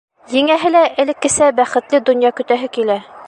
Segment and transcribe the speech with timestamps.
[0.35, 2.99] Еңәһе лә элеккесә бәхетле донъя көтәһе килә.